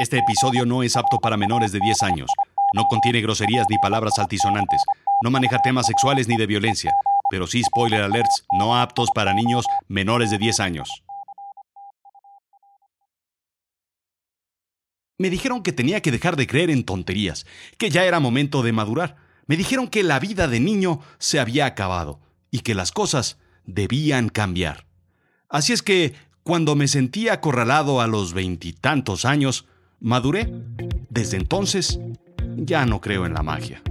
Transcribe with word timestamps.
Este 0.00 0.16
episodio 0.16 0.64
no 0.64 0.82
es 0.82 0.96
apto 0.96 1.18
para 1.18 1.36
menores 1.36 1.72
de 1.72 1.78
10 1.78 2.02
años. 2.04 2.30
No 2.74 2.84
contiene 2.84 3.20
groserías 3.20 3.66
ni 3.68 3.76
palabras 3.76 4.18
altisonantes. 4.18 4.80
No 5.22 5.30
maneja 5.30 5.58
temas 5.58 5.84
sexuales 5.84 6.26
ni 6.26 6.38
de 6.38 6.46
violencia. 6.46 6.90
Pero 7.30 7.46
sí 7.46 7.62
spoiler 7.62 8.00
alerts 8.00 8.46
no 8.58 8.80
aptos 8.80 9.10
para 9.14 9.34
niños 9.34 9.66
menores 9.88 10.30
de 10.30 10.38
10 10.38 10.60
años. 10.60 10.88
Me 15.18 15.28
dijeron 15.28 15.62
que 15.62 15.72
tenía 15.72 16.00
que 16.00 16.12
dejar 16.12 16.36
de 16.36 16.46
creer 16.46 16.70
en 16.70 16.84
tonterías, 16.84 17.44
que 17.76 17.90
ya 17.90 18.04
era 18.06 18.20
momento 18.20 18.62
de 18.62 18.72
madurar. 18.72 19.16
Me 19.44 19.58
dijeron 19.58 19.86
que 19.86 20.02
la 20.02 20.18
vida 20.18 20.48
de 20.48 20.60
niño 20.60 21.00
se 21.18 21.40
había 21.40 21.66
acabado 21.66 22.20
y 22.50 22.60
que 22.60 22.74
las 22.74 22.90
cosas 22.90 23.36
debían 23.66 24.30
cambiar. 24.30 24.86
Así 25.50 25.74
es 25.74 25.82
que, 25.82 26.14
cuando 26.42 26.74
me 26.74 26.88
sentí 26.88 27.28
acorralado 27.28 28.00
a 28.00 28.06
los 28.06 28.32
veintitantos 28.32 29.26
años, 29.26 29.66
maduré. 30.00 30.52
Desde 31.08 31.36
entonces, 31.36 32.00
ya 32.56 32.86
no 32.86 33.00
creo 33.00 33.26
en 33.26 33.34
la 33.34 33.42
magia. 33.42 33.82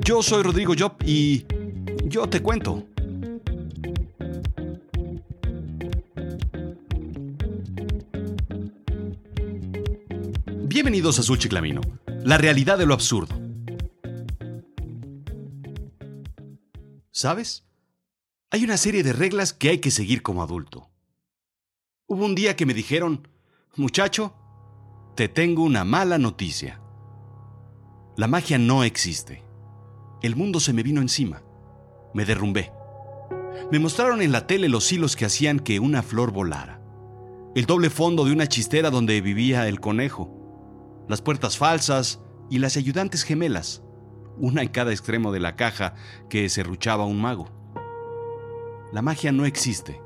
Yo 0.00 0.22
soy 0.22 0.42
Rodrigo 0.42 0.74
Job 0.78 0.94
y 1.04 1.44
yo 2.04 2.28
te 2.28 2.40
cuento. 2.40 2.86
Bienvenidos 10.68 11.18
a 11.18 11.22
Azul 11.22 11.38
Chiclamino, 11.38 11.80
la 12.24 12.38
realidad 12.38 12.78
de 12.78 12.86
lo 12.86 12.94
absurdo. 12.94 13.34
¿Sabes? 17.10 17.64
Hay 18.50 18.64
una 18.64 18.76
serie 18.76 19.02
de 19.02 19.12
reglas 19.12 19.52
que 19.52 19.70
hay 19.70 19.78
que 19.78 19.90
seguir 19.90 20.22
como 20.22 20.42
adulto. 20.42 20.88
Hubo 22.06 22.24
un 22.24 22.34
día 22.34 22.54
que 22.54 22.64
me 22.64 22.74
dijeron, 22.74 23.26
muchacho, 23.76 24.34
te 25.18 25.28
tengo 25.28 25.64
una 25.64 25.82
mala 25.82 26.16
noticia. 26.16 26.80
La 28.16 28.28
magia 28.28 28.56
no 28.56 28.84
existe. 28.84 29.42
El 30.22 30.36
mundo 30.36 30.60
se 30.60 30.72
me 30.72 30.84
vino 30.84 31.00
encima. 31.00 31.42
Me 32.14 32.24
derrumbé. 32.24 32.70
Me 33.72 33.80
mostraron 33.80 34.22
en 34.22 34.30
la 34.30 34.46
tele 34.46 34.68
los 34.68 34.92
hilos 34.92 35.16
que 35.16 35.24
hacían 35.24 35.58
que 35.58 35.80
una 35.80 36.04
flor 36.04 36.30
volara. 36.30 36.80
El 37.56 37.66
doble 37.66 37.90
fondo 37.90 38.26
de 38.26 38.32
una 38.32 38.46
chistera 38.46 38.90
donde 38.90 39.20
vivía 39.20 39.66
el 39.66 39.80
conejo. 39.80 40.30
Las 41.08 41.20
puertas 41.20 41.58
falsas 41.58 42.20
y 42.48 42.60
las 42.60 42.76
ayudantes 42.76 43.24
gemelas. 43.24 43.82
Una 44.36 44.62
en 44.62 44.68
cada 44.68 44.92
extremo 44.92 45.32
de 45.32 45.40
la 45.40 45.56
caja 45.56 45.96
que 46.30 46.48
serruchaba 46.48 47.06
un 47.06 47.20
mago. 47.20 47.50
La 48.92 49.02
magia 49.02 49.32
no 49.32 49.46
existe. 49.46 50.00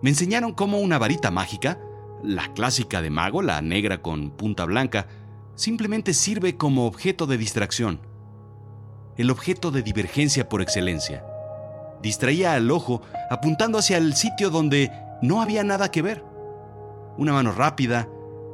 Me 0.00 0.10
enseñaron 0.10 0.52
cómo 0.52 0.78
una 0.78 0.96
varita 0.96 1.32
mágica, 1.32 1.80
la 2.24 2.52
clásica 2.54 3.02
de 3.02 3.10
mago, 3.10 3.42
la 3.42 3.60
negra 3.60 4.00
con 4.02 4.30
punta 4.30 4.64
blanca, 4.64 5.06
simplemente 5.54 6.14
sirve 6.14 6.56
como 6.56 6.86
objeto 6.86 7.26
de 7.26 7.36
distracción. 7.36 8.00
El 9.16 9.30
objeto 9.30 9.70
de 9.70 9.82
divergencia 9.82 10.48
por 10.48 10.62
excelencia. 10.62 11.24
Distraía 12.02 12.54
al 12.54 12.70
ojo 12.70 13.02
apuntando 13.30 13.78
hacia 13.78 13.98
el 13.98 14.14
sitio 14.14 14.50
donde 14.50 14.90
no 15.22 15.40
había 15.40 15.62
nada 15.62 15.90
que 15.90 16.02
ver. 16.02 16.24
Una 17.16 17.32
mano 17.32 17.52
rápida, 17.52 18.08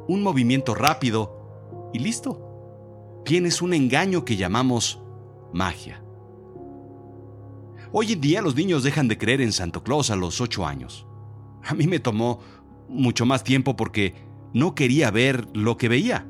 un 0.07 0.21
movimiento 0.21 0.75
rápido 0.75 1.89
y 1.93 1.99
listo. 1.99 3.21
Tienes 3.25 3.61
un 3.61 3.73
engaño 3.73 4.23
que 4.25 4.35
llamamos 4.35 5.01
magia. 5.53 6.03
Hoy 7.91 8.13
en 8.13 8.21
día 8.21 8.41
los 8.41 8.55
niños 8.55 8.83
dejan 8.83 9.07
de 9.07 9.17
creer 9.17 9.41
en 9.41 9.51
Santo 9.51 9.83
Claus 9.83 10.11
a 10.11 10.15
los 10.15 10.39
8 10.39 10.65
años. 10.65 11.07
A 11.63 11.73
mí 11.73 11.87
me 11.87 11.99
tomó 11.99 12.39
mucho 12.89 13.25
más 13.25 13.43
tiempo 13.43 13.75
porque 13.75 14.15
no 14.53 14.75
quería 14.75 15.11
ver 15.11 15.47
lo 15.53 15.77
que 15.77 15.89
veía. 15.89 16.27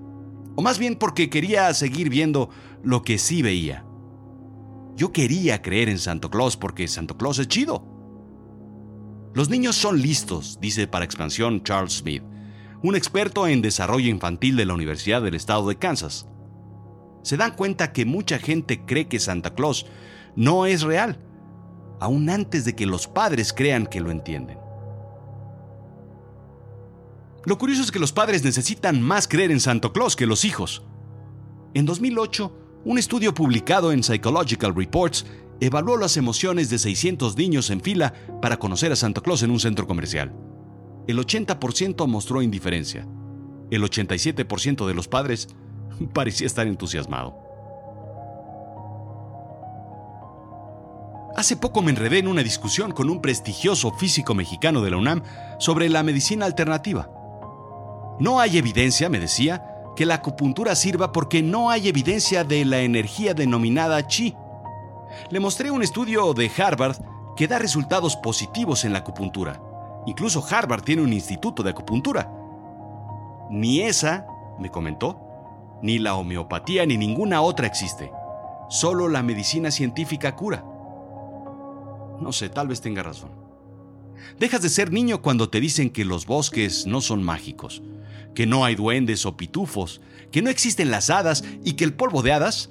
O 0.56 0.62
más 0.62 0.80
bien 0.80 0.96
porque 0.96 1.30
quería 1.30 1.74
seguir 1.74 2.10
viendo 2.10 2.50
lo 2.84 3.02
que 3.02 3.18
sí 3.18 3.42
veía. 3.42 3.86
Yo 4.96 5.12
quería 5.12 5.62
creer 5.62 5.90
en 5.90 5.98
Santo 5.98 6.30
Claus 6.30 6.58
porque 6.58 6.88
Santo 6.88 7.18
Claus 7.18 7.40
es 7.40 7.48
chido. 7.48 7.88
Los 9.34 9.50
niños 9.50 9.76
son 9.76 10.02
listos, 10.02 10.60
dice 10.62 10.88
para 10.88 11.06
expansión 11.06 11.64
Charles 11.64 11.94
Smith, 11.94 12.24
un 12.84 12.96
experto 12.96 13.48
en 13.48 13.62
desarrollo 13.62 14.10
infantil 14.10 14.58
de 14.58 14.66
la 14.66 14.74
Universidad 14.74 15.22
del 15.22 15.36
Estado 15.36 15.68
de 15.70 15.78
Kansas. 15.78 16.28
Se 17.24 17.38
dan 17.38 17.56
cuenta 17.56 17.94
que 17.94 18.06
mucha 18.06 18.40
gente 18.40 18.84
cree 18.86 19.08
que 19.08 19.20
Santa 19.20 19.54
Claus 19.54 19.86
no 20.36 20.66
es 20.66 20.82
real 20.82 21.20
aún 22.02 22.30
antes 22.32 22.66
de 22.66 22.76
que 22.76 22.88
los 22.88 23.08
padres 23.08 23.54
crean 23.54 23.86
que 23.86 24.02
lo 24.02 24.10
entienden. 24.10 24.58
Lo 27.46 27.58
curioso 27.58 27.82
es 27.82 27.92
que 27.92 28.00
los 28.00 28.12
padres 28.12 28.44
necesitan 28.44 29.02
más 29.02 29.28
creer 29.28 29.52
en 29.52 29.60
Santo 29.60 29.94
Claus 29.94 30.16
que 30.16 30.28
los 30.28 30.46
hijos. 30.46 30.84
En 31.74 31.86
2008, 31.86 32.56
un 32.86 33.00
estudio 33.00 33.34
publicado 33.34 33.92
en 33.92 34.04
Psychological 34.04 34.76
Reports 34.76 35.26
evaluó 35.60 35.98
las 35.98 36.18
emociones 36.18 36.70
de 36.70 36.78
600 36.78 37.36
niños 37.38 37.70
en 37.72 37.82
fila 37.82 38.14
para 38.42 38.58
conocer 38.58 38.92
a 38.92 38.96
Santa 38.96 39.22
Claus 39.22 39.42
en 39.42 39.52
un 39.52 39.60
centro 39.60 39.88
comercial. 39.88 40.34
El 41.08 41.18
80% 41.18 42.08
mostró 42.08 42.42
indiferencia. 42.42 43.08
El 43.72 43.84
87% 43.84 44.86
de 44.86 44.94
los 44.94 45.08
padres 45.08 45.48
parecía 46.14 46.46
estar 46.46 46.68
entusiasmado. 46.68 47.36
Hace 51.36 51.56
poco 51.56 51.82
me 51.82 51.92
enredé 51.92 52.20
en 52.20 52.28
una 52.28 52.44
discusión 52.44 52.92
con 52.92 53.10
un 53.10 53.22
prestigioso 53.22 53.92
físico 53.94 54.36
mexicano 54.36 54.82
de 54.82 54.92
la 54.92 54.98
UNAM 54.98 55.24
sobre 55.60 55.90
la 55.90 56.04
medicina 56.04 56.46
alternativa. 56.46 57.10
No 58.20 58.40
hay 58.40 58.58
evidencia, 58.58 59.10
me 59.10 59.20
decía, 59.20 59.72
que 59.96 60.06
la 60.06 60.16
acupuntura 60.16 60.76
sirva 60.76 61.12
porque 61.12 61.42
no 61.42 61.70
hay 61.70 61.88
evidencia 61.88 62.44
de 62.44 62.66
la 62.66 62.80
energía 62.82 63.34
denominada 63.34 64.06
chi. 64.08 64.36
Le 65.30 65.40
mostré 65.40 65.72
un 65.72 65.84
estudio 65.84 66.34
de 66.34 66.50
Harvard 66.58 66.98
que 67.36 67.48
da 67.48 67.60
resultados 67.60 68.16
positivos 68.16 68.86
en 68.86 68.94
la 68.94 69.00
acupuntura. 69.00 69.62
Incluso 70.06 70.44
Harvard 70.50 70.84
tiene 70.84 71.02
un 71.02 71.14
instituto 71.14 71.64
de 71.64 71.72
acupuntura. 71.72 72.32
Ni 73.50 73.82
esa, 73.82 74.26
me 74.60 74.70
comentó, 74.70 75.20
ni 75.82 76.00
la 76.00 76.16
homeopatía 76.16 76.86
ni 76.86 76.98
ninguna 76.98 77.42
otra 77.42 77.68
existe. 77.68 78.12
Solo 78.70 79.10
la 79.10 79.24
medicina 79.24 79.72
científica 79.72 80.36
cura. 80.36 80.64
No 82.20 82.32
sé, 82.32 82.50
tal 82.50 82.68
vez 82.68 82.82
tenga 82.82 83.04
razón. 83.04 83.32
Dejas 84.40 84.62
de 84.62 84.70
ser 84.70 84.92
niño 84.92 85.22
cuando 85.22 85.50
te 85.50 85.60
dicen 85.60 85.90
que 85.90 86.06
los 86.06 86.26
bosques 86.26 86.86
no 86.86 87.02
son 87.02 87.24
mágicos, 87.24 87.82
que 88.36 88.46
no 88.46 88.66
hay 88.66 88.76
duendes 88.76 89.26
o 89.26 89.38
pitufos, 89.38 90.02
que 90.32 90.42
no 90.42 90.50
existen 90.50 90.92
las 90.92 91.10
hadas 91.10 91.44
y 91.64 91.74
que 91.74 91.84
el 91.84 91.94
polvo 91.94 92.22
de 92.22 92.34
hadas 92.34 92.70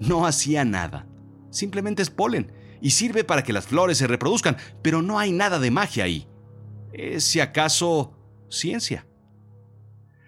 no 0.00 0.26
hacía 0.26 0.64
nada. 0.64 1.06
Simplemente 1.50 2.02
es 2.02 2.10
polen 2.10 2.52
y 2.80 2.90
sirve 2.90 3.24
para 3.24 3.42
que 3.42 3.52
las 3.52 3.66
flores 3.66 3.98
se 3.98 4.06
reproduzcan, 4.06 4.56
pero 4.82 5.02
no 5.02 5.18
hay 5.18 5.32
nada 5.32 5.58
de 5.58 5.70
magia 5.70 6.04
ahí. 6.04 6.26
Es 6.92 7.24
si 7.24 7.40
acaso 7.40 8.16
ciencia. 8.48 9.06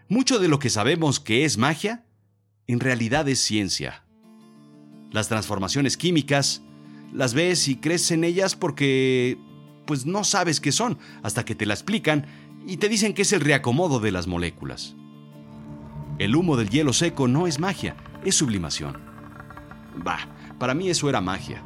Mucho 0.09 0.39
de 0.39 0.49
lo 0.49 0.59
que 0.59 0.71
sabemos 0.71 1.21
que 1.21 1.45
es 1.45 1.59
magia, 1.59 2.07
en 2.67 2.81
realidad 2.81 3.29
es 3.29 3.41
ciencia. 3.41 4.05
Las 5.11 5.29
transformaciones 5.29 5.97
químicas, 5.97 6.63
las 7.13 7.35
ves 7.35 7.69
y 7.69 7.77
crees 7.77 8.11
en 8.11 8.25
ellas 8.25 8.55
porque 8.55 9.39
pues 9.87 10.05
no 10.05 10.25
sabes 10.25 10.61
qué 10.61 10.73
son 10.73 10.99
hasta 11.23 11.45
que 11.45 11.55
te 11.55 11.67
la 11.67 11.75
explican 11.75 12.27
y 12.67 12.79
te 12.79 12.89
dicen 12.89 13.15
que 13.15 13.23
es 13.23 13.33
el 13.33 13.41
reacomodo 13.41 14.01
de 14.01 14.11
las 14.11 14.27
moléculas. 14.27 14.97
El 16.19 16.35
humo 16.35 16.57
del 16.57 16.69
hielo 16.69 16.93
seco 16.93 17.29
no 17.29 17.47
es 17.47 17.61
magia, 17.61 17.97
es 18.25 18.35
sublimación. 18.35 18.99
Bah, 20.03 20.29
para 20.59 20.75
mí 20.75 20.91
eso 20.91 21.09
era 21.09 21.21
magia. 21.21 21.63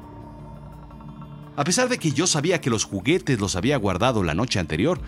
A 1.57 1.65
pesar 1.65 1.89
de 1.89 1.99
que 1.99 2.13
yo 2.13 2.27
sabía 2.27 2.61
que 2.61 2.71
los 2.71 2.85
juguetes 2.85 3.41
los 3.41 3.57
había 3.57 3.77
guardado 3.77 4.23
la 4.23 4.35
noche 4.35 4.59
anterior, 4.59 5.01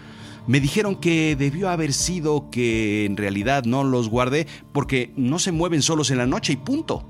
me 0.47 0.61
dijeron 0.61 0.97
que 0.97 1.37
debió 1.37 1.69
haber 1.69 1.93
sido 1.93 2.51
que 2.51 3.05
en 3.05 3.17
realidad 3.17 3.65
no 3.65 3.85
los 3.85 4.09
guardé 4.09 4.47
porque 4.73 5.13
no 5.17 5.39
se 5.39 5.53
mueven 5.53 5.83
solos 5.83 6.11
en 6.11 6.19
la 6.19 6.27
noche 6.27 6.55
y 6.55 6.57
punto. 6.57 7.07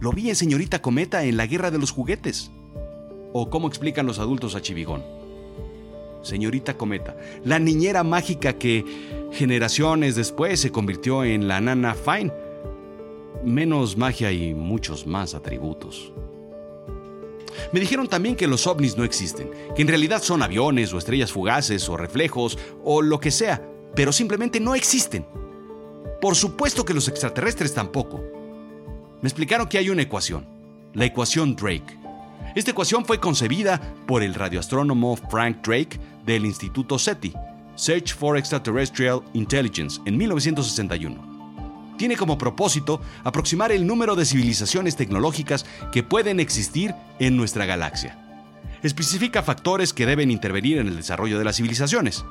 Lo 0.00 0.12
vi 0.12 0.30
en 0.30 0.36
Señorita 0.36 0.80
Cometa 0.80 1.24
en 1.24 1.36
la 1.36 1.46
Guerra 1.46 1.70
de 1.70 1.78
los 1.78 1.90
Juguetes. 1.90 2.50
¿O 3.32 3.50
cómo 3.50 3.68
explican 3.68 4.06
los 4.06 4.18
adultos 4.18 4.54
a 4.54 4.62
Chivigón? 4.62 5.19
Señorita 6.22 6.76
Cometa, 6.76 7.16
la 7.44 7.58
niñera 7.58 8.02
mágica 8.04 8.54
que 8.54 8.84
generaciones 9.32 10.16
después 10.16 10.60
se 10.60 10.70
convirtió 10.70 11.24
en 11.24 11.48
la 11.48 11.60
nana 11.60 11.94
Fine. 11.94 12.32
Menos 13.44 13.96
magia 13.96 14.30
y 14.32 14.54
muchos 14.54 15.06
más 15.06 15.34
atributos. 15.34 16.12
Me 17.72 17.80
dijeron 17.80 18.08
también 18.08 18.36
que 18.36 18.46
los 18.46 18.66
ovnis 18.66 18.96
no 18.96 19.04
existen, 19.04 19.50
que 19.74 19.82
en 19.82 19.88
realidad 19.88 20.22
son 20.22 20.42
aviones 20.42 20.92
o 20.92 20.98
estrellas 20.98 21.32
fugaces 21.32 21.88
o 21.88 21.96
reflejos 21.96 22.58
o 22.84 23.02
lo 23.02 23.18
que 23.20 23.30
sea, 23.30 23.62
pero 23.94 24.12
simplemente 24.12 24.60
no 24.60 24.74
existen. 24.74 25.26
Por 26.20 26.34
supuesto 26.36 26.84
que 26.84 26.94
los 26.94 27.08
extraterrestres 27.08 27.72
tampoco. 27.72 28.22
Me 29.22 29.28
explicaron 29.28 29.68
que 29.68 29.78
hay 29.78 29.90
una 29.90 30.02
ecuación, 30.02 30.46
la 30.94 31.06
ecuación 31.06 31.56
Drake. 31.56 31.99
Esta 32.54 32.72
ecuación 32.72 33.04
fue 33.04 33.20
concebida 33.20 33.80
por 34.06 34.22
el 34.22 34.34
radioastrónomo 34.34 35.16
Frank 35.16 35.58
Drake 35.66 36.00
del 36.26 36.44
Instituto 36.44 36.98
SETI, 36.98 37.32
Search 37.76 38.14
for 38.14 38.36
Extraterrestrial 38.36 39.22
Intelligence 39.34 40.00
en 40.04 40.16
1961 40.16 41.30
tiene 42.00 42.16
como 42.16 42.38
propósito 42.38 43.02
aproximar 43.24 43.72
el 43.72 43.86
número 43.86 44.16
de 44.16 44.24
civilizaciones 44.24 44.96
tecnológicas 44.96 45.66
que 45.92 46.02
pueden 46.02 46.40
existir 46.40 46.94
en 47.18 47.36
nuestra 47.36 47.66
galaxia. 47.66 48.16
Especifica 48.82 49.42
factores 49.42 49.92
que 49.92 50.06
deben 50.06 50.30
intervenir 50.30 50.78
en 50.78 50.88
el 50.88 50.96
desarrollo 50.96 51.38
de 51.38 51.44
las 51.44 51.56
civilizaciones. 51.56 52.24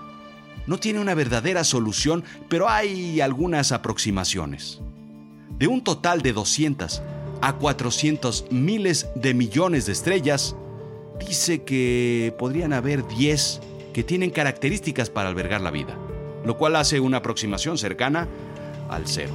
No 0.66 0.80
tiene 0.80 1.00
una 1.00 1.14
verdadera 1.14 1.64
solución, 1.64 2.24
pero 2.50 2.68
hay 2.68 3.22
algunas 3.22 3.72
aproximaciones. 3.72 4.82
De 5.60 5.68
un 5.68 5.84
total 5.84 6.24
de 6.24 6.34
200 6.34 7.04
a 7.42 7.58
400 7.58 8.46
miles 8.52 9.08
de 9.16 9.34
millones 9.34 9.86
de 9.86 9.94
estrellas, 9.94 10.56
dice 11.20 11.64
que 11.64 12.34
podrían 12.38 12.74
haber 12.74 13.08
10 13.08 13.62
que 13.94 14.04
tienen 14.04 14.30
características 14.30 15.10
para 15.10 15.30
albergar 15.30 15.62
la 15.62 15.72
vida, 15.72 15.98
lo 16.46 16.58
cual 16.58 16.76
hace 16.76 17.00
una 17.00 17.18
aproximación 17.18 17.78
cercana 17.78 18.28
al 18.90 19.08
cero. 19.08 19.34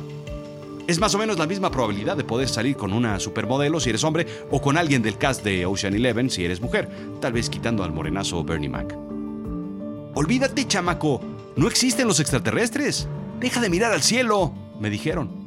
Es 0.87 0.99
más 0.99 1.15
o 1.15 1.19
menos 1.19 1.39
la 1.39 1.47
misma 1.47 1.71
probabilidad 1.71 2.17
de 2.17 2.25
poder 2.25 2.49
salir 2.49 2.77
con 2.77 2.93
una 2.93 3.19
supermodelo 3.19 3.81
si 3.81 3.89
eres 3.89 4.05
hombre 4.05 4.27
o 4.51 4.61
con 4.61 4.77
alguien 4.77 5.01
del 5.01 5.17
cast 5.17 5.43
de 5.43 5.65
Ocean 5.65 5.95
Eleven 5.95 6.29
si 6.29 6.45
eres 6.45 6.61
mujer, 6.61 6.89
tal 7.21 7.33
vez 7.33 7.49
quitando 7.49 7.85
al 7.85 7.93
morenazo 7.93 8.45
Bernie 8.45 8.69
Mac. 8.69 8.95
Olvídate, 10.15 10.67
chamaco, 10.67 11.21
no 11.57 11.67
existen 11.69 12.07
los 12.07 12.21
extraterrestres. 12.21 13.09
Deja 13.41 13.61
de 13.61 13.71
mirar 13.71 13.93
al 13.93 14.03
cielo, 14.03 14.53
me 14.79 14.91
dijeron. 14.91 15.44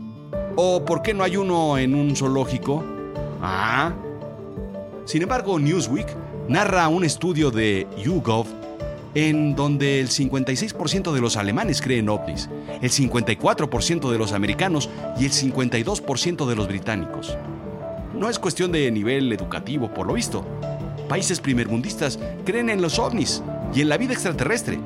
¿O 0.59 0.83
por 0.83 1.04
qué 1.04 1.13
no 1.13 1.24
hay 1.24 1.38
uno 1.38 1.77
en 1.77 1.94
un 1.94 2.15
zoológico? 2.15 2.83
Ah. 3.44 3.94
Sin 5.06 5.21
embargo, 5.21 5.59
Newsweek 5.59 6.07
narra 6.48 6.88
un 6.88 7.06
estudio 7.06 7.51
de 7.51 7.86
YouGov 8.04 8.48
en 9.13 9.56
donde 9.56 10.00
el 10.00 10.09
56% 10.09 11.13
de 11.13 11.21
los 11.21 11.38
alemanes 11.38 11.80
creen 11.80 12.09
ovnis, 12.09 12.50
el 12.81 12.89
54% 12.89 14.09
de 14.09 14.18
los 14.18 14.33
americanos 14.33 14.89
y 15.19 15.25
el 15.25 15.31
52% 15.31 16.48
de 16.48 16.56
los 16.56 16.68
británicos. 16.68 17.38
No 18.15 18.27
es 18.27 18.39
cuestión 18.39 18.71
de 18.71 18.92
nivel 18.92 19.31
educativo, 19.31 19.94
por 19.94 20.07
lo 20.07 20.13
visto. 20.13 20.44
Países 21.07 21.39
primermundistas 21.39 22.18
creen 22.45 22.71
en 22.71 22.81
los 22.81 22.98
ovnis 22.98 23.44
y 23.75 23.81
en 23.81 23.89
la 23.89 23.98
vida 23.98 24.13
extraterrestre. 24.13 24.80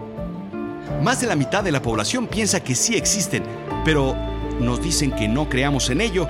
Más 1.02 1.22
de 1.22 1.28
la 1.28 1.38
mitad 1.38 1.64
de 1.64 1.72
la 1.72 1.82
población 1.82 2.28
piensa 2.28 2.62
que 2.62 2.76
sí 2.76 2.96
existen, 2.96 3.44
pero 3.86 4.31
nos 4.62 4.82
dicen 4.82 5.12
que 5.12 5.28
no 5.28 5.50
creamos 5.50 5.90
en 5.90 6.02
ello 6.02 6.28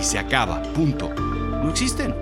y 0.00 0.02
se 0.02 0.18
acaba, 0.18 0.62
punto. 0.62 1.12
No 1.14 1.70
existen. 1.70 2.14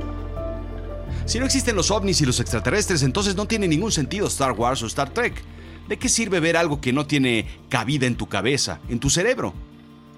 Si 1.24 1.38
no 1.38 1.46
existen 1.46 1.76
los 1.76 1.90
ovnis 1.90 2.20
y 2.20 2.26
los 2.26 2.40
extraterrestres, 2.40 3.02
entonces 3.02 3.36
no 3.36 3.46
tiene 3.46 3.68
ningún 3.68 3.92
sentido 3.92 4.26
Star 4.26 4.52
Wars 4.52 4.82
o 4.82 4.86
Star 4.86 5.10
Trek. 5.10 5.42
¿De 5.88 5.98
qué 5.98 6.08
sirve 6.08 6.40
ver 6.40 6.56
algo 6.56 6.80
que 6.80 6.92
no 6.92 7.06
tiene 7.06 7.46
cabida 7.68 8.06
en 8.06 8.16
tu 8.16 8.28
cabeza, 8.28 8.80
en 8.88 9.00
tu 9.00 9.10
cerebro? 9.10 9.54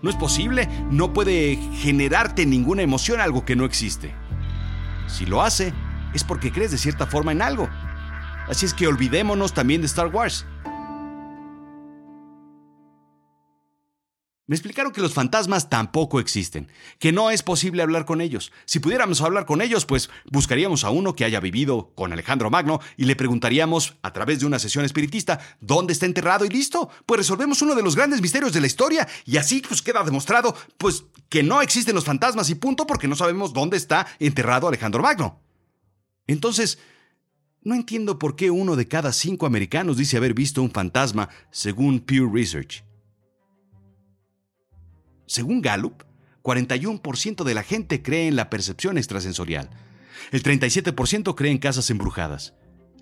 No 0.03 0.11
es 0.11 0.17
posible, 0.17 0.69
no 0.91 1.13
puede 1.13 1.57
generarte 1.77 2.47
ninguna 2.47 2.83
emoción 2.83 3.21
algo 3.21 3.45
que 3.45 3.57
no 3.57 3.65
existe. 3.65 4.15
Si 5.07 5.27
lo 5.27 5.43
hace, 5.43 5.73
es 6.15 6.25
porque 6.25 6.53
crees 6.53 6.71
de 6.71 6.79
cierta 6.79 7.07
forma 7.07 7.33
en 7.33 7.43
algo. 7.43 7.69
Así 8.49 8.67
es 8.67 8.75
que 8.75 8.87
olvidémonos 8.87 9.55
también 9.55 9.81
de 9.81 9.87
Star 9.87 10.09
Wars. 10.09 10.45
Me 14.47 14.55
explicaron 14.55 14.93
que 14.93 15.01
los 15.01 15.15
fantasmas 15.15 15.71
tampoco 15.71 16.21
existen, 16.21 16.71
que 16.99 17.13
no 17.13 17.31
es 17.31 17.43
posible 17.43 17.83
hablar 17.83 18.05
con 18.05 18.21
ellos. 18.21 18.53
Si 18.67 18.79
pudiéramos 18.79 19.23
hablar 19.23 19.47
con 19.47 19.63
ellos, 19.63 19.87
pues 19.87 20.11
buscaríamos 20.31 20.85
a 20.85 20.91
uno 20.91 21.15
que 21.15 21.25
haya 21.25 21.41
vivido 21.41 21.93
con 21.95 22.13
Alejandro 22.13 22.51
Magno 22.51 22.79
y 22.99 23.07
le 23.07 23.17
preguntaríamos, 23.17 23.97
a 24.03 24.13
través 24.13 24.41
de 24.41 24.47
una 24.47 24.59
sesión 24.59 24.85
espiritista, 24.85 25.41
dónde 25.61 25.95
está 25.95 26.05
enterrado 26.05 26.45
y 26.45 26.51
listo. 26.51 26.91
Pues 27.07 27.21
resolvemos 27.21 27.63
uno 27.63 27.75
de 27.75 27.83
los 27.83 27.97
grandes 27.97 28.21
misterios 28.21 28.53
de 28.53 28.61
la 28.61 28.67
historia 28.67 29.09
y 29.25 29.39
así 29.39 29.63
pues 29.67 29.81
queda 29.81 30.05
demostrado, 30.05 30.55
pues 30.77 31.05
que 31.31 31.43
no 31.43 31.63
existen 31.63 31.95
los 31.95 32.05
fantasmas 32.05 32.51
y 32.51 32.55
punto 32.55 32.87
porque 32.87 33.09
no 33.09 33.17
sabemos 33.17 33.55
dónde 33.55 33.79
está 33.79 34.07
enterrado 34.19 34.69
Alejandro 34.69 35.03
Magno. 35.03 35.41
Entonces, 36.27 36.79
no 37.63 37.75
entiendo 37.75 38.19
por 38.19 38.37
qué 38.37 38.51
uno 38.51 38.77
de 38.77 38.89
cada 38.89 39.15
cinco 39.15 39.47
americanos 39.47 39.97
dice 39.97 40.19
haber 40.19 40.35
visto 40.35 40.61
un 40.61 40.71
fantasma, 40.71 41.31
según 41.51 42.01
Pew 42.01 42.31
Research. 42.31 42.85
Según 45.27 45.63
Gallup, 45.63 46.03
41% 46.43 47.45
de 47.45 47.55
la 47.55 47.63
gente 47.63 48.03
cree 48.03 48.29
en 48.29 48.37
la 48.37 48.51
percepción 48.51 48.99
extrasensorial. 48.99 49.71
El 50.31 50.43
37% 50.43 51.35
cree 51.35 51.51
en 51.51 51.59
casas 51.59 51.91
embrujadas. 51.91 52.55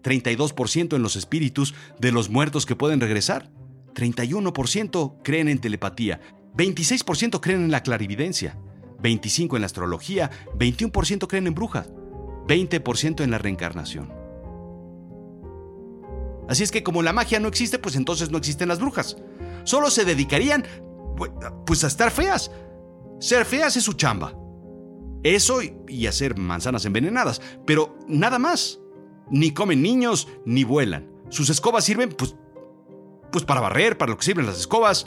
32% 0.02 0.96
en 0.96 1.02
los 1.02 1.16
espíritus 1.16 1.74
de 1.98 2.12
los 2.12 2.30
muertos 2.30 2.66
que 2.66 2.76
pueden 2.76 3.00
regresar. 3.00 3.50
31% 3.94 5.22
creen 5.22 5.48
en 5.48 5.58
telepatía. 5.58 6.20
26% 6.56 7.40
creen 7.40 7.64
en 7.64 7.70
la 7.70 7.82
clarividencia. 7.82 8.58
25% 9.02 9.56
en 9.56 9.62
la 9.62 9.66
astrología. 9.66 10.30
21% 10.58 11.26
creen 11.26 11.46
en 11.46 11.54
brujas. 11.54 11.88
20% 12.46 13.22
en 13.22 13.30
la 13.30 13.38
reencarnación. 13.38 14.12
Así 16.48 16.62
es 16.62 16.70
que 16.70 16.82
como 16.82 17.02
la 17.02 17.12
magia 17.12 17.40
no 17.40 17.48
existe, 17.48 17.78
pues 17.78 17.96
entonces 17.96 18.30
no 18.30 18.38
existen 18.38 18.68
las 18.68 18.80
brujas. 18.80 19.16
Solo 19.64 19.90
se 19.90 20.04
dedicarían 20.04 20.64
pues 21.66 21.84
a 21.84 21.86
estar 21.86 22.10
feas. 22.10 22.50
Ser 23.20 23.44
feas 23.44 23.76
es 23.76 23.84
su 23.84 23.92
chamba. 23.92 24.34
Eso 25.22 25.60
y 25.86 26.06
hacer 26.06 26.36
manzanas 26.36 26.84
envenenadas, 26.84 27.40
pero 27.66 27.96
nada 28.08 28.38
más. 28.38 28.80
Ni 29.30 29.52
comen 29.52 29.82
niños, 29.82 30.28
ni 30.44 30.64
vuelan. 30.64 31.10
Sus 31.28 31.48
escobas 31.48 31.84
sirven, 31.84 32.10
pues, 32.10 32.34
pues 33.30 33.44
para 33.44 33.60
barrer, 33.60 33.96
para 33.96 34.10
lo 34.10 34.18
que 34.18 34.24
sirven 34.24 34.46
las 34.46 34.58
escobas. 34.58 35.06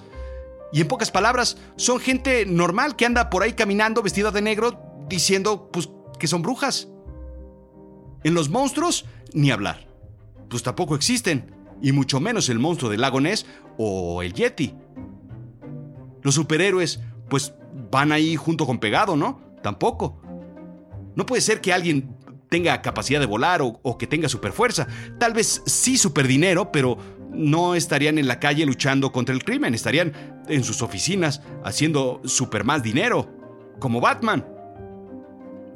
Y 0.72 0.81
en 0.81 0.88
pocas 0.88 1.12
palabras, 1.12 1.57
son 1.75 2.00
gente 2.00 2.46
normal 2.46 2.96
que 2.96 3.06
anda 3.06 3.30
por 3.30 3.44
ahí 3.44 3.54
caminando 3.54 4.01
vestida 4.01 4.31
de 4.31 4.42
negro 4.42 4.80
diciendo, 5.08 5.69
pues, 5.72 5.90
que 6.18 6.28
son 6.28 6.42
brujas. 6.42 6.88
En 8.24 8.34
los 8.34 8.50
monstruos, 8.50 9.06
ni 9.34 9.51
hablar. 9.51 9.88
Pues 10.50 10.63
tampoco 10.63 10.96
existen, 10.96 11.54
y 11.81 11.92
mucho 11.92 12.19
menos 12.19 12.50
el 12.50 12.60
monstruo 12.60 12.90
del 12.90 13.01
lago 13.01 13.22
Ness 13.22 13.46
o 13.78 14.24
el 14.24 14.34
Yeti. 14.34 14.74
Los 16.25 16.33
superhéroes, 16.33 17.00
pues 17.30 17.54
van 17.92 18.12
ahí 18.12 18.36
junto 18.36 18.66
con 18.66 18.80
pegado, 18.80 19.16
¿no? 19.16 19.42
Tampoco. 19.62 20.19
No 21.16 21.27
puede 21.27 21.39
ser 21.39 21.62
que 21.62 21.72
alguien 21.72 22.18
tenga 22.50 22.81
capacidad 22.81 23.19
de 23.19 23.27
volar 23.27 23.62
o, 23.62 23.98
que 24.00 24.07
tenga 24.07 24.27
superfuerza. 24.27 24.88
Tal 25.19 25.33
vez 25.36 25.62
sí 25.68 25.98
superdinero, 25.98 26.72
pero 26.72 26.98
no 27.31 27.75
estarían 27.75 28.18
en 28.18 28.27
la 28.27 28.39
calle 28.39 28.66
luchando 28.66 29.12
contra 29.12 29.36
el 29.36 29.44
crimen, 29.44 29.75
estarían 29.75 30.42
en 30.48 30.63
sus 30.63 30.81
oficinas 30.81 31.44
haciendo 31.63 32.22
super 32.25 32.63
más 32.63 32.82
dinero, 32.82 33.29
como 33.79 34.01
Batman. 34.01 34.48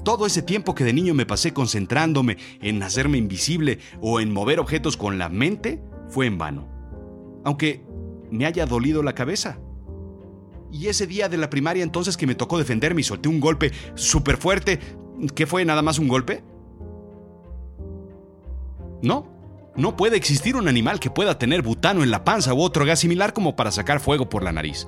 Todo 0.04 0.26
ese 0.26 0.42
tiempo 0.42 0.74
que 0.74 0.84
de 0.84 0.94
niño 0.94 1.14
me 1.14 1.28
pasé 1.28 1.54
concentrándome 1.54 2.38
en 2.60 2.82
hacerme 2.82 3.20
invisible 3.20 3.78
o 4.02 4.20
en 4.20 4.34
mover 4.34 4.60
objetos 4.60 4.98
con 4.98 5.20
la 5.20 5.30
mente 5.30 5.80
fue 6.08 6.26
en 6.26 6.40
vano. 6.40 6.68
Aunque 7.46 7.86
me 8.32 8.48
haya 8.48 8.66
dolido 8.66 9.04
la 9.04 9.14
cabeza. 9.14 9.60
Y 10.72 10.88
ese 10.88 11.08
día 11.08 11.30
de 11.30 11.38
la 11.38 11.50
primaria 11.50 11.84
entonces 11.84 12.18
que 12.18 12.28
me 12.28 12.36
tocó 12.36 12.58
defenderme 12.58 13.02
y 13.02 13.04
solté 13.04 13.30
un 13.30 13.40
golpe 13.40 13.72
súper 13.96 14.38
fuerte, 14.38 14.80
¿qué 15.36 15.48
fue 15.48 15.66
nada 15.66 15.82
más 15.82 16.00
un 16.00 16.08
golpe? 16.08 16.44
No, 19.02 19.28
no 19.76 19.96
puede 19.96 20.18
existir 20.18 20.56
un 20.56 20.68
animal 20.68 21.00
que 21.00 21.10
pueda 21.10 21.38
tener 21.40 21.62
butano 21.62 22.04
en 22.04 22.12
la 22.12 22.24
panza 22.24 22.54
u 22.54 22.62
otro 22.62 22.86
gas 22.86 23.00
similar 23.00 23.34
como 23.34 23.56
para 23.56 23.72
sacar 23.72 24.00
fuego 24.00 24.30
por 24.30 24.44
la 24.44 24.52
nariz. 24.52 24.88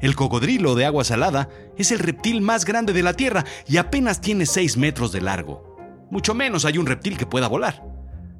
El 0.00 0.16
cocodrilo 0.16 0.74
de 0.74 0.86
agua 0.86 1.04
salada 1.04 1.50
es 1.76 1.92
el 1.92 1.98
reptil 1.98 2.40
más 2.40 2.64
grande 2.64 2.92
de 2.92 3.02
la 3.02 3.14
Tierra 3.14 3.44
y 3.66 3.76
apenas 3.76 4.20
tiene 4.20 4.46
6 4.46 4.78
metros 4.78 5.12
de 5.12 5.20
largo. 5.20 5.76
Mucho 6.10 6.34
menos 6.34 6.64
hay 6.64 6.78
un 6.78 6.86
reptil 6.86 7.18
que 7.18 7.26
pueda 7.26 7.48
volar. 7.48 7.84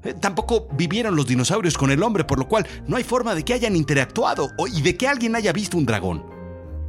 Eh, 0.03 0.15
tampoco 0.15 0.69
vivieron 0.73 1.15
los 1.15 1.27
dinosaurios 1.27 1.77
con 1.77 1.91
el 1.91 2.03
hombre, 2.03 2.25
por 2.25 2.39
lo 2.39 2.49
cual 2.49 2.67
no 2.87 2.97
hay 2.97 3.05
forma 3.05 3.35
de 3.35 3.45
que 3.45 3.53
hayan 3.53 3.77
interactuado 3.77 4.49
y 4.73 4.81
de 4.81 4.97
que 4.97 5.07
alguien 5.07 5.37
haya 5.37 5.53
visto 5.53 5.77
un 5.77 5.85
dragón. 5.85 6.25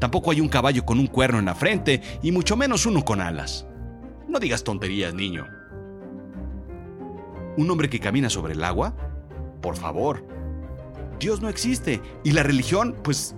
Tampoco 0.01 0.31
hay 0.31 0.41
un 0.41 0.49
caballo 0.49 0.83
con 0.83 0.97
un 0.97 1.05
cuerno 1.05 1.37
en 1.37 1.45
la 1.45 1.53
frente 1.53 2.01
y 2.23 2.31
mucho 2.31 2.57
menos 2.57 2.87
uno 2.87 3.05
con 3.05 3.21
alas. 3.21 3.67
No 4.27 4.39
digas 4.39 4.63
tonterías, 4.63 5.13
niño. 5.13 5.45
¿Un 7.55 7.69
hombre 7.69 7.87
que 7.87 7.99
camina 7.99 8.27
sobre 8.27 8.53
el 8.53 8.63
agua? 8.63 8.95
Por 9.61 9.77
favor. 9.77 10.25
Dios 11.19 11.39
no 11.39 11.49
existe 11.49 12.01
y 12.23 12.31
la 12.31 12.41
religión, 12.41 12.95
pues... 13.03 13.35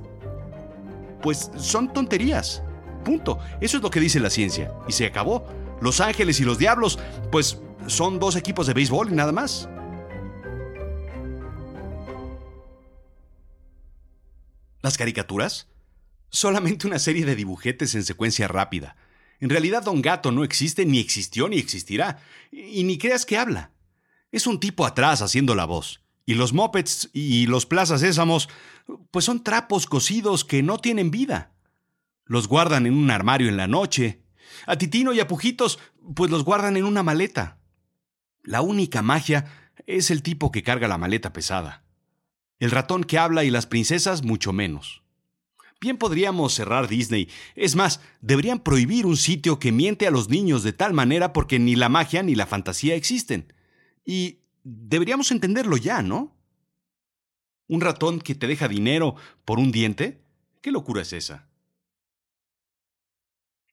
Pues 1.22 1.52
son 1.58 1.92
tonterías. 1.92 2.64
Punto. 3.04 3.40
Eso 3.60 3.76
es 3.76 3.84
lo 3.84 3.92
que 3.92 4.00
dice 4.00 4.22
la 4.22 4.30
ciencia. 4.30 4.72
Y 4.88 4.94
se 4.94 5.06
acabó. 5.06 5.46
Los 5.82 6.00
ángeles 6.00 6.40
y 6.40 6.46
los 6.46 6.58
diablos, 6.58 6.98
pues 7.30 7.62
son 7.88 8.20
dos 8.20 8.38
equipos 8.38 8.68
de 8.68 8.74
béisbol 8.74 9.12
y 9.12 9.16
nada 9.16 9.34
más. 9.34 9.68
¿Las 14.82 14.98
caricaturas? 14.98 15.68
Solamente 16.34 16.88
una 16.88 17.00
serie 17.00 17.26
de 17.26 17.36
dibujetes 17.36 17.96
en 17.96 18.04
secuencia 18.04 18.48
rápida. 18.48 18.98
En 19.40 19.50
realidad 19.50 19.84
Don 19.84 20.02
Gato 20.02 20.32
no 20.32 20.44
existe, 20.44 20.86
ni 20.86 21.00
existió, 21.00 21.48
ni 21.48 21.60
existirá. 21.60 22.20
Y 22.52 22.84
ni 22.84 22.98
creas 22.98 23.26
que 23.26 23.38
habla. 23.38 23.72
Es 24.32 24.48
un 24.48 24.60
tipo 24.60 24.86
atrás 24.86 25.22
haciendo 25.22 25.54
la 25.54 25.66
voz. 25.66 26.02
Y 26.26 26.34
los 26.34 26.52
mopeds 26.52 27.10
y 27.14 27.46
los 27.46 27.66
plazas 27.66 28.02
sésamos, 28.02 28.50
pues 29.12 29.26
son 29.26 29.44
trapos 29.44 29.86
cocidos 29.86 30.44
que 30.44 30.64
no 30.64 30.80
tienen 30.80 31.12
vida. 31.12 31.52
Los 32.26 32.48
guardan 32.48 32.88
en 32.88 32.96
un 32.96 33.12
armario 33.12 33.48
en 33.48 33.58
la 33.58 33.68
noche. 33.68 34.24
A 34.66 34.78
Titino 34.78 35.14
y 35.14 35.20
a 35.20 35.28
Pujitos, 35.28 35.78
pues 36.16 36.32
los 36.32 36.44
guardan 36.44 36.78
en 36.78 36.86
una 36.86 37.04
maleta. 37.04 37.60
La 38.42 38.62
única 38.62 39.02
magia 39.04 39.72
es 39.86 40.10
el 40.10 40.24
tipo 40.24 40.52
que 40.52 40.64
carga 40.64 40.88
la 40.88 40.98
maleta 40.98 41.32
pesada. 41.32 41.84
El 42.60 42.72
ratón 42.72 43.04
que 43.04 43.20
habla 43.20 43.44
y 43.44 43.52
las 43.52 43.68
princesas 43.68 44.24
mucho 44.24 44.52
menos. 44.52 45.03
Bien 45.84 45.98
podríamos 45.98 46.54
cerrar 46.54 46.88
Disney. 46.88 47.28
Es 47.56 47.76
más, 47.76 48.00
deberían 48.22 48.60
prohibir 48.60 49.06
un 49.06 49.18
sitio 49.18 49.60
que 49.60 49.74
miente 49.74 50.08
a 50.08 50.12
los 50.12 50.30
niños 50.30 50.64
de 50.64 50.72
tal 50.72 50.94
manera 50.94 51.34
porque 51.34 51.60
ni 51.60 51.76
la 51.76 51.90
magia 51.90 52.24
ni 52.24 52.36
la 52.36 52.46
fantasía 52.46 52.96
existen. 52.96 53.52
Y 54.06 54.40
deberíamos 54.64 55.30
entenderlo 55.32 55.76
ya, 55.76 56.02
¿no? 56.02 56.38
¿Un 57.68 57.82
ratón 57.82 58.22
que 58.22 58.34
te 58.34 58.48
deja 58.48 58.70
dinero 58.70 59.16
por 59.44 59.60
un 59.60 59.74
diente? 59.74 60.24
¿Qué 60.62 60.72
locura 60.72 61.02
es 61.02 61.12
esa? 61.12 61.50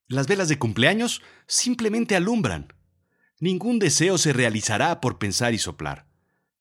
Las 0.09 0.27
velas 0.27 0.49
de 0.49 0.59
cumpleaños 0.59 1.23
simplemente 1.47 2.17
alumbran. 2.17 2.73
Ningún 3.39 3.79
deseo 3.79 4.19
se 4.19 4.33
realizará 4.33 5.01
por 5.01 5.21
pensar 5.21 5.55
y 5.55 5.59
soplar. 5.59 6.09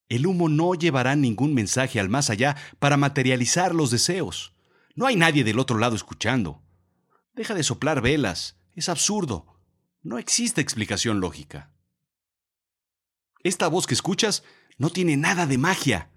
El 0.10 0.28
humo 0.28 0.48
no 0.48 0.76
llevará 0.76 1.16
ningún 1.16 1.56
mensaje 1.56 2.00
al 2.00 2.08
más 2.08 2.30
allá 2.30 2.56
para 2.78 2.98
materializar 2.98 3.74
los 3.74 3.90
deseos. 3.90 4.54
No 5.00 5.08
hay 5.08 5.16
nadie 5.16 5.46
del 5.46 5.60
otro 5.60 5.78
lado 5.78 5.96
escuchando. 5.96 6.62
Deja 7.34 7.54
de 7.54 7.64
soplar 7.64 8.02
velas. 8.02 8.58
Es 8.76 8.90
absurdo. 8.90 9.46
No 10.04 10.18
existe 10.18 10.60
explicación 10.60 11.22
lógica. 11.22 11.72
Esta 13.42 13.70
voz 13.70 13.88
que 13.88 13.94
escuchas 13.94 14.44
no 14.78 14.90
tiene 14.90 15.16
nada 15.16 15.46
de 15.46 15.58
magia. 15.58 16.10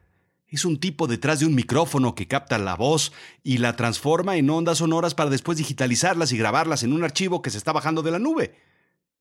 Es 0.49 0.65
un 0.65 0.81
tipo 0.81 1.07
detrás 1.07 1.39
de 1.39 1.47
un 1.47 1.55
micrófono 1.55 2.17
que 2.17 2.27
capta 2.27 2.59
la 2.59 2.75
voz 2.75 3.13
y 3.45 3.59
la 3.59 3.77
transforma 3.77 4.37
en 4.37 4.51
ondas 4.51 4.79
sonoras 4.79 5.15
para 5.15 5.31
después 5.31 5.59
digitalizarlas 5.59 6.33
y 6.33 6.37
grabarlas 6.37 6.83
en 6.83 6.93
un 6.93 7.05
archivo 7.05 7.41
que 7.41 7.51
se 7.51 7.59
está 7.59 7.71
bajando 7.71 8.03
de 8.03 8.11
la 8.11 8.19
nube. 8.19 8.57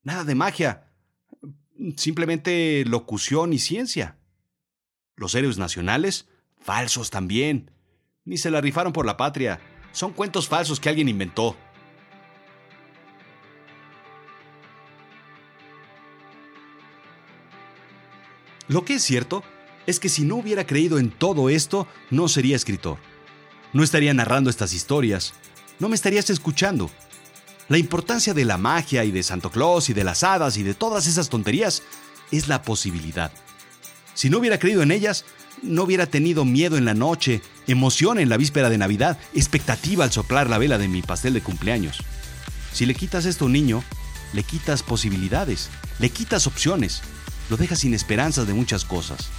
Nada 0.02 0.24
de 0.24 0.34
magia. 0.34 0.88
Simplemente 1.98 2.84
locución 2.88 3.54
y 3.54 3.60
ciencia. 3.60 4.18
Los 5.16 5.36
héroes 5.36 5.60
nacionales, 5.60 6.28
falsos 6.60 7.12
también. 7.12 7.70
Ni 8.24 8.38
se 8.38 8.52
la 8.52 8.62
rifaron 8.62 8.94
por 8.94 9.06
la 9.06 9.18
patria. 9.18 9.60
Son 9.92 10.14
cuentos 10.14 10.48
falsos 10.48 10.80
que 10.80 10.90
alguien 10.90 11.10
inventó. 11.10 11.56
Lo 18.68 18.86
que 18.86 18.96
es 18.96 19.04
cierto 19.04 19.44
es 19.88 20.00
que 20.00 20.08
si 20.08 20.24
no 20.24 20.36
hubiera 20.36 20.66
creído 20.66 21.00
en 21.00 21.10
todo 21.10 21.50
esto, 21.50 21.88
no 22.10 22.28
sería 22.28 22.56
escritor. 22.56 22.98
No 23.74 23.84
estaría 23.84 24.14
narrando 24.14 24.50
estas 24.50 24.74
historias. 24.74 25.34
No 25.80 25.90
me 25.90 25.96
estarías 25.96 26.30
escuchando. 26.30 26.92
La 27.70 27.80
importancia 27.80 28.34
de 28.34 28.46
la 28.46 28.58
magia 28.58 29.04
y 29.04 29.12
de 29.12 29.24
Santo 29.24 29.50
Claus 29.50 29.90
y 29.90 29.94
de 29.94 30.04
las 30.04 30.24
hadas 30.24 30.58
y 30.58 30.64
de 30.64 30.76
todas 30.76 31.08
esas 31.08 31.30
tonterías 31.30 31.82
es 32.32 32.48
la 32.48 32.62
posibilidad. 32.62 33.32
Si 34.14 34.30
no 34.30 34.38
hubiera 34.38 34.60
creído 34.60 34.84
en 34.84 34.92
ellas, 34.92 35.26
no 35.62 35.84
hubiera 35.84 36.06
tenido 36.06 36.46
miedo 36.46 36.78
en 36.78 36.86
la 36.86 36.94
noche, 36.94 37.42
emoción 37.72 38.20
en 38.20 38.30
la 38.30 38.38
víspera 38.38 38.70
de 38.70 38.78
Navidad, 38.78 39.18
expectativa 39.34 40.04
al 40.04 40.12
soplar 40.12 40.50
la 40.50 40.58
vela 40.58 40.78
de 40.78 40.88
mi 40.88 41.02
pastel 41.02 41.34
de 41.34 41.42
cumpleaños. 41.42 41.98
Si 42.74 42.86
le 42.86 42.96
quitas 42.96 43.26
esto 43.26 43.46
a 43.46 43.48
un 43.48 43.54
niño, 43.54 43.84
le 44.34 44.44
quitas 44.44 44.84
posibilidades, 44.84 45.70
le 46.00 46.10
quitas 46.10 46.48
opciones, 46.48 47.02
lo 47.50 47.58
dejas 47.58 47.80
sin 47.80 47.94
esperanzas 47.94 48.48
de 48.48 48.54
muchas 48.54 48.86
cosas. 48.86 49.30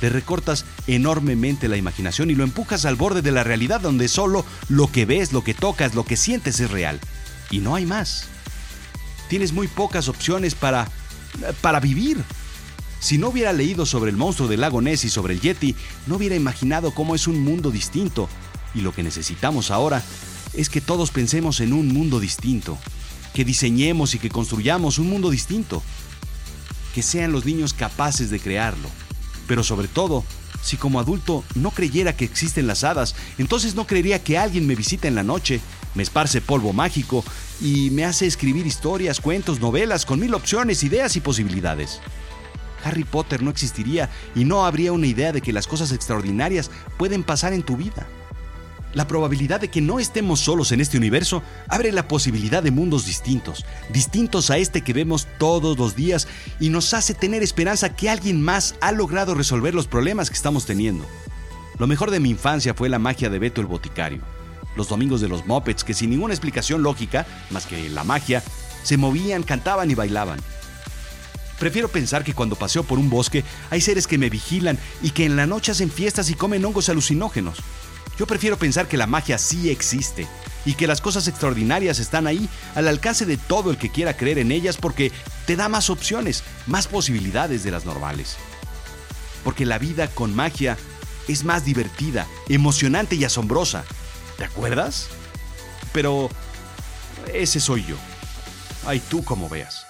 Te 0.00 0.08
recortas 0.08 0.64
enormemente 0.86 1.68
la 1.68 1.76
imaginación 1.76 2.30
y 2.30 2.34
lo 2.34 2.44
empujas 2.44 2.84
al 2.84 2.94
borde 2.94 3.22
de 3.22 3.32
la 3.32 3.42
realidad 3.42 3.80
donde 3.80 4.06
solo 4.06 4.44
lo 4.68 4.90
que 4.92 5.06
ves, 5.06 5.32
lo 5.32 5.42
que 5.42 5.54
tocas, 5.54 5.94
lo 5.94 6.04
que 6.04 6.16
sientes 6.16 6.60
es 6.60 6.70
real. 6.70 7.00
Y 7.50 7.58
no 7.58 7.74
hay 7.74 7.84
más. 7.84 8.26
Tienes 9.28 9.52
muy 9.52 9.66
pocas 9.66 10.08
opciones 10.08 10.54
para... 10.54 10.88
para 11.60 11.80
vivir. 11.80 12.22
Si 13.00 13.16
no 13.16 13.28
hubiera 13.28 13.52
leído 13.52 13.86
sobre 13.86 14.10
el 14.10 14.16
monstruo 14.16 14.48
del 14.48 14.60
lago 14.60 14.80
Ness 14.80 15.04
y 15.04 15.08
sobre 15.08 15.34
el 15.34 15.40
Yeti, 15.40 15.76
no 16.06 16.16
hubiera 16.16 16.34
imaginado 16.34 16.92
cómo 16.92 17.14
es 17.14 17.26
un 17.28 17.40
mundo 17.40 17.70
distinto. 17.70 18.28
Y 18.74 18.80
lo 18.80 18.92
que 18.92 19.02
necesitamos 19.02 19.70
ahora 19.70 20.02
es 20.54 20.68
que 20.68 20.80
todos 20.80 21.10
pensemos 21.10 21.60
en 21.60 21.72
un 21.72 21.88
mundo 21.88 22.20
distinto, 22.20 22.76
que 23.34 23.44
diseñemos 23.44 24.14
y 24.14 24.18
que 24.18 24.30
construyamos 24.30 24.98
un 24.98 25.08
mundo 25.08 25.30
distinto 25.30 25.82
que 26.94 27.02
sean 27.02 27.32
los 27.32 27.44
niños 27.44 27.74
capaces 27.74 28.30
de 28.30 28.40
crearlo. 28.40 28.88
Pero 29.46 29.62
sobre 29.62 29.86
todo, 29.86 30.24
si 30.62 30.76
como 30.76 30.98
adulto 30.98 31.44
no 31.54 31.70
creyera 31.70 32.16
que 32.16 32.24
existen 32.24 32.66
las 32.66 32.82
hadas, 32.82 33.14
entonces 33.38 33.74
no 33.74 33.86
creería 33.86 34.22
que 34.22 34.36
alguien 34.36 34.66
me 34.66 34.74
visita 34.74 35.06
en 35.06 35.14
la 35.14 35.22
noche, 35.22 35.60
me 35.94 36.02
esparce 36.02 36.40
polvo 36.40 36.72
mágico 36.72 37.24
y 37.60 37.90
me 37.90 38.04
hace 38.04 38.26
escribir 38.26 38.66
historias, 38.66 39.20
cuentos, 39.20 39.60
novelas 39.60 40.04
con 40.04 40.18
mil 40.18 40.34
opciones, 40.34 40.82
ideas 40.82 41.14
y 41.16 41.20
posibilidades. 41.20 42.00
Harry 42.84 43.04
Potter 43.04 43.42
no 43.42 43.50
existiría 43.50 44.10
y 44.34 44.44
no 44.44 44.64
habría 44.64 44.92
una 44.92 45.06
idea 45.06 45.32
de 45.32 45.40
que 45.40 45.52
las 45.52 45.66
cosas 45.66 45.92
extraordinarias 45.92 46.70
pueden 46.96 47.22
pasar 47.22 47.52
en 47.52 47.62
tu 47.62 47.76
vida. 47.76 48.06
La 48.94 49.06
probabilidad 49.06 49.60
de 49.60 49.68
que 49.68 49.82
no 49.82 49.98
estemos 49.98 50.40
solos 50.40 50.72
en 50.72 50.80
este 50.80 50.96
universo 50.96 51.42
abre 51.68 51.92
la 51.92 52.08
posibilidad 52.08 52.62
de 52.62 52.70
mundos 52.70 53.04
distintos, 53.04 53.66
distintos 53.92 54.50
a 54.50 54.56
este 54.56 54.82
que 54.82 54.94
vemos 54.94 55.28
todos 55.38 55.78
los 55.78 55.94
días 55.94 56.26
y 56.58 56.70
nos 56.70 56.94
hace 56.94 57.12
tener 57.12 57.42
esperanza 57.42 57.94
que 57.94 58.08
alguien 58.08 58.42
más 58.42 58.76
ha 58.80 58.92
logrado 58.92 59.34
resolver 59.34 59.74
los 59.74 59.86
problemas 59.86 60.30
que 60.30 60.36
estamos 60.36 60.64
teniendo. 60.64 61.04
Lo 61.78 61.86
mejor 61.86 62.10
de 62.10 62.18
mi 62.18 62.30
infancia 62.30 62.74
fue 62.74 62.88
la 62.88 62.98
magia 62.98 63.28
de 63.28 63.38
Beto 63.38 63.60
el 63.60 63.66
Boticario, 63.66 64.22
los 64.74 64.88
domingos 64.88 65.20
de 65.20 65.28
los 65.28 65.46
Muppets 65.46 65.84
que 65.84 65.94
sin 65.94 66.10
ninguna 66.10 66.32
explicación 66.32 66.82
lógica, 66.82 67.26
más 67.50 67.66
que 67.66 67.90
la 67.90 68.04
magia, 68.04 68.42
se 68.82 68.96
movían, 68.96 69.42
cantaban 69.42 69.90
y 69.90 69.94
bailaban. 69.94 70.40
Prefiero 71.58 71.88
pensar 71.88 72.22
que 72.24 72.34
cuando 72.34 72.56
paseo 72.56 72.84
por 72.84 72.98
un 72.98 73.10
bosque 73.10 73.44
hay 73.70 73.80
seres 73.80 74.06
que 74.06 74.18
me 74.18 74.30
vigilan 74.30 74.78
y 75.02 75.10
que 75.10 75.24
en 75.24 75.36
la 75.36 75.46
noche 75.46 75.72
hacen 75.72 75.90
fiestas 75.90 76.30
y 76.30 76.34
comen 76.34 76.64
hongos 76.64 76.88
alucinógenos. 76.88 77.58
Yo 78.18 78.26
prefiero 78.26 78.56
pensar 78.56 78.88
que 78.88 78.96
la 78.96 79.06
magia 79.06 79.38
sí 79.38 79.70
existe 79.70 80.26
y 80.64 80.74
que 80.74 80.86
las 80.86 81.00
cosas 81.00 81.28
extraordinarias 81.28 81.98
están 81.98 82.26
ahí 82.26 82.48
al 82.74 82.88
alcance 82.88 83.26
de 83.26 83.36
todo 83.36 83.70
el 83.70 83.78
que 83.78 83.90
quiera 83.90 84.16
creer 84.16 84.38
en 84.38 84.52
ellas 84.52 84.76
porque 84.76 85.12
te 85.46 85.56
da 85.56 85.68
más 85.68 85.88
opciones, 85.88 86.42
más 86.66 86.88
posibilidades 86.88 87.62
de 87.62 87.70
las 87.70 87.84
normales. 87.84 88.36
Porque 89.44 89.64
la 89.64 89.78
vida 89.78 90.08
con 90.08 90.34
magia 90.34 90.76
es 91.28 91.44
más 91.44 91.64
divertida, 91.64 92.26
emocionante 92.48 93.14
y 93.16 93.24
asombrosa. 93.24 93.84
¿Te 94.36 94.44
acuerdas? 94.44 95.08
Pero 95.92 96.28
ese 97.32 97.60
soy 97.60 97.84
yo. 97.84 97.96
Ay, 98.84 99.00
tú 99.08 99.24
como 99.24 99.48
veas. 99.48 99.87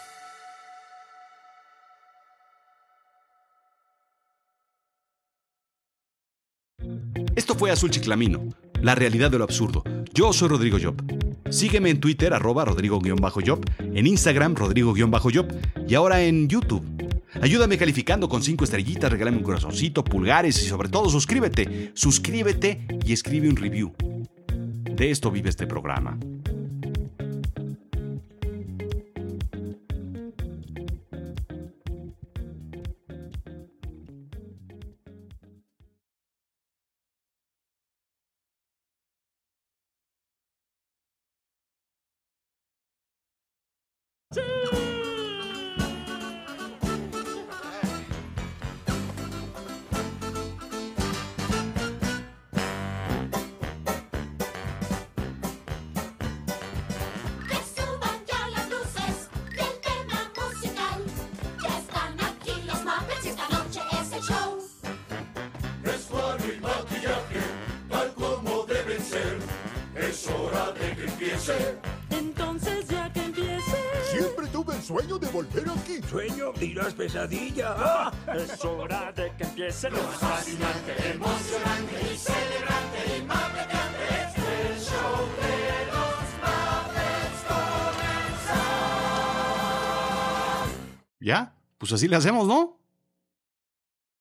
Fue 7.59 7.73
Azul 7.73 7.91
Chiclamino, 7.91 8.49
la 8.83 8.95
realidad 8.95 9.33
de 9.33 9.38
lo 9.38 9.45
absurdo. 9.45 9.83
Yo 10.15 10.33
soy 10.33 10.49
Rodrigo 10.49 10.79
Job. 10.81 10.95
Sígueme 11.50 11.91
en 11.91 11.99
Twitter, 11.99 12.33
arroba 12.33 12.65
Rodrigo-Job, 12.65 13.61
en 13.81 14.07
Instagram, 14.07 14.55
Rodrigo-Job, 14.55 15.47
y 15.88 15.95
ahora 15.95 16.23
en 16.23 16.47
YouTube. 16.47 16.85
Ayúdame 17.43 17.77
calificando 17.77 18.29
con 18.29 18.43
cinco 18.45 18.62
estrellitas, 18.62 19.11
regálame 19.11 19.38
un 19.38 19.43
corazoncito, 19.43 20.05
pulgares 20.05 20.62
y 20.62 20.69
sobre 20.69 20.88
todo 20.88 21.09
suscríbete. 21.09 21.91
Suscríbete 21.95 22.87
y 23.05 23.12
escribe 23.12 23.49
un 23.49 23.57
review. 23.57 23.93
De 24.85 25.11
esto 25.11 25.31
vive 25.31 25.49
este 25.49 25.67
programa. 25.67 26.17
¡Sí! 44.30 44.40
Que 57.49 57.56
suban 57.75 58.18
ya 58.26 58.49
las 58.50 58.68
luces 58.68 59.28
y 59.56 59.61
entren 59.61 60.08
la 60.08 60.30
musical. 60.37 61.02
Ya 61.62 61.78
están 61.78 62.20
aquí 62.20 62.62
los 62.66 62.85
mames 62.85 63.25
y 63.25 63.28
esta 63.28 63.49
noche 63.49 63.80
es 63.92 64.12
el 64.12 64.23
show. 64.23 64.58
Es 65.85 66.11
guar 66.11 66.38
y 66.40 66.61
maquillaje, 66.61 67.40
tal 67.88 68.12
como 68.12 68.64
deben 68.66 69.02
ser. 69.02 69.38
Es 69.97 70.28
hora 70.28 70.73
de 70.73 70.94
que 70.97 71.04
empiece 71.04 71.88
sueño 74.88 75.18
de 75.18 75.28
volver 75.28 75.68
aquí. 75.68 76.00
¿Sueño? 76.09 76.52
¿Dirás 76.59 76.95
pesadilla? 76.95 77.75
Ah, 77.76 78.11
es 78.35 78.64
hora 78.64 79.12
de 79.12 79.30
que 79.37 79.45
empiece 79.45 79.90
lo 79.90 80.02
más 80.02 80.16
fascinante, 80.16 81.11
emocionante 81.12 82.00
y 82.11 82.16
celebrante 82.16 83.18
y 83.18 83.23
más 83.23 83.52
El 83.52 84.80
show 84.80 85.28
de 85.42 85.87
los 85.92 86.25
Muppets 86.40 87.40
comenzar. 87.52 88.78
¿Ya? 91.21 91.52
Pues 91.76 91.92
así 91.92 92.09
le 92.09 92.16
hacemos, 92.16 92.47
¿no? 92.47 92.77